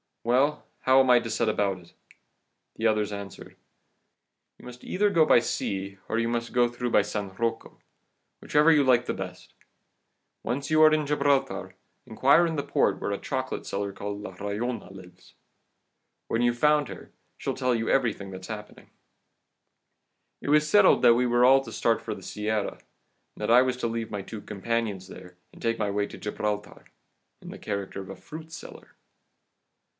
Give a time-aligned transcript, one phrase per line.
[0.23, 1.93] 'Well, how am I to set about it?'
[2.75, 3.55] "The others answered:
[4.57, 7.77] "'You must either go by sea, or you must get through by San Rocco,
[8.39, 9.53] whichever you like the best;
[10.43, 11.75] once you are in Gibraltar,
[12.05, 15.35] inquire in the port where a chocolate seller called La Rollona lives.
[16.27, 18.89] When you've found her, she'll tell you everything that's happening.'
[20.41, 22.79] "It was settled that we were all to start for the Sierra,
[23.37, 26.85] that I was to leave my two companions there, and take my way to Gibraltar,
[27.41, 28.95] in the character of a fruit seller.